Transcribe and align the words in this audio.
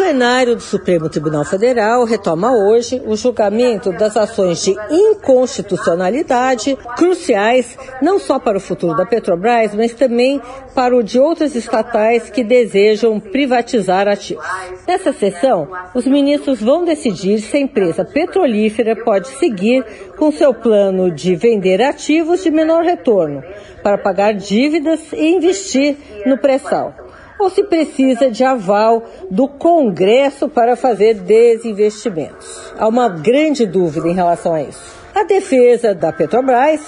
Plenário 0.00 0.56
do 0.56 0.62
Supremo 0.62 1.10
Tribunal 1.10 1.44
Federal 1.44 2.04
retoma 2.06 2.56
hoje 2.56 3.02
o 3.04 3.14
julgamento 3.16 3.92
das 3.92 4.16
ações 4.16 4.64
de 4.64 4.74
inconstitucionalidade 4.90 6.74
cruciais 6.96 7.76
não 8.00 8.18
só 8.18 8.38
para 8.38 8.56
o 8.56 8.60
futuro 8.60 8.96
da 8.96 9.04
Petrobras, 9.04 9.74
mas 9.74 9.92
também 9.92 10.40
para 10.74 10.96
o 10.96 11.02
de 11.02 11.18
outras 11.18 11.54
estatais 11.54 12.30
que 12.30 12.42
desejam 12.42 13.20
privatizar 13.20 14.08
ativos. 14.08 14.42
Nessa 14.88 15.12
sessão, 15.12 15.68
os 15.94 16.06
ministros 16.06 16.62
vão 16.62 16.82
decidir 16.82 17.38
se 17.42 17.58
a 17.58 17.60
empresa 17.60 18.02
petrolífera 18.02 18.96
pode 19.04 19.28
seguir 19.36 19.84
com 20.16 20.32
seu 20.32 20.54
plano 20.54 21.10
de 21.10 21.36
vender 21.36 21.82
ativos 21.82 22.42
de 22.42 22.50
menor 22.50 22.84
retorno 22.84 23.42
para 23.82 23.98
pagar 23.98 24.32
dívidas 24.32 25.12
e 25.12 25.28
investir 25.34 25.98
no 26.24 26.38
pré-sal 26.38 27.09
ou 27.40 27.48
se 27.48 27.64
precisa 27.64 28.30
de 28.30 28.44
aval 28.44 29.02
do 29.30 29.48
Congresso 29.48 30.48
para 30.48 30.76
fazer 30.76 31.14
desinvestimentos. 31.14 32.72
Há 32.78 32.86
uma 32.86 33.08
grande 33.08 33.66
dúvida 33.66 34.08
em 34.08 34.14
relação 34.14 34.54
a 34.54 34.62
isso. 34.62 35.00
A 35.14 35.24
defesa 35.24 35.94
da 35.94 36.12
Petrobras 36.12 36.80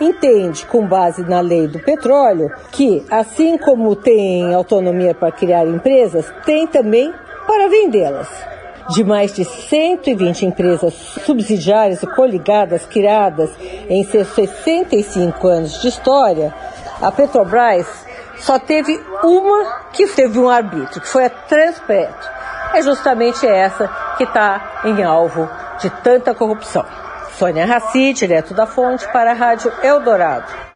entende, 0.00 0.64
com 0.66 0.86
base 0.86 1.22
na 1.22 1.40
lei 1.40 1.68
do 1.68 1.78
petróleo, 1.78 2.50
que, 2.72 3.04
assim 3.10 3.58
como 3.58 3.94
tem 3.94 4.52
autonomia 4.54 5.14
para 5.14 5.30
criar 5.30 5.66
empresas, 5.66 6.26
tem 6.44 6.66
também 6.66 7.12
para 7.46 7.68
vendê-las. 7.68 8.28
De 8.90 9.04
mais 9.04 9.34
de 9.34 9.44
120 9.44 10.46
empresas 10.46 10.94
subsidiárias 10.94 12.02
e 12.02 12.06
coligadas 12.06 12.86
criadas 12.86 13.50
em 13.88 14.02
seus 14.04 14.28
65 14.28 15.46
anos 15.46 15.82
de 15.82 15.88
história, 15.88 16.54
a 17.00 17.12
Petrobras 17.12 18.07
só 18.40 18.58
teve 18.58 19.00
uma 19.22 19.88
que 19.92 20.06
teve 20.06 20.38
um 20.38 20.48
arbítrio, 20.48 21.00
que 21.00 21.08
foi 21.08 21.26
a 21.26 21.30
Transpetro. 21.30 22.30
É 22.74 22.82
justamente 22.82 23.46
essa 23.46 23.88
que 24.16 24.24
está 24.24 24.80
em 24.84 25.02
alvo 25.02 25.48
de 25.80 25.90
tanta 25.90 26.34
corrupção. 26.34 26.84
Sônia 27.38 27.64
Raci, 27.64 28.12
direto 28.12 28.52
da 28.52 28.66
fonte, 28.66 29.06
para 29.12 29.30
a 29.30 29.34
Rádio 29.34 29.72
Eldorado. 29.82 30.68